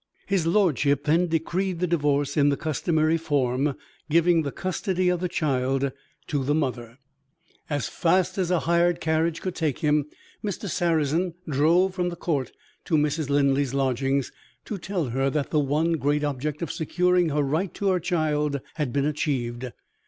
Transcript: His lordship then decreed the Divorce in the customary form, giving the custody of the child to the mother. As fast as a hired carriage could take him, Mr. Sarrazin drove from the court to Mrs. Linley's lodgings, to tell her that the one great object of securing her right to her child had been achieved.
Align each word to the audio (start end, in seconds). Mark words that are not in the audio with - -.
His 0.25 0.47
lordship 0.47 1.03
then 1.03 1.27
decreed 1.27 1.77
the 1.77 1.85
Divorce 1.85 2.35
in 2.35 2.49
the 2.49 2.57
customary 2.57 3.17
form, 3.17 3.75
giving 4.09 4.41
the 4.41 4.51
custody 4.51 5.09
of 5.09 5.19
the 5.19 5.29
child 5.29 5.91
to 6.25 6.43
the 6.43 6.55
mother. 6.55 6.97
As 7.69 7.87
fast 7.87 8.39
as 8.39 8.49
a 8.49 8.61
hired 8.61 8.99
carriage 8.99 9.41
could 9.43 9.53
take 9.53 9.77
him, 9.77 10.07
Mr. 10.43 10.67
Sarrazin 10.67 11.35
drove 11.47 11.93
from 11.93 12.09
the 12.09 12.15
court 12.15 12.51
to 12.85 12.95
Mrs. 12.97 13.29
Linley's 13.29 13.75
lodgings, 13.75 14.31
to 14.65 14.79
tell 14.79 15.09
her 15.09 15.29
that 15.29 15.51
the 15.51 15.59
one 15.59 15.91
great 15.91 16.23
object 16.23 16.63
of 16.63 16.71
securing 16.71 17.29
her 17.29 17.43
right 17.43 17.71
to 17.75 17.89
her 17.91 17.99
child 17.99 18.59
had 18.77 18.91
been 18.91 19.05
achieved. 19.05 19.71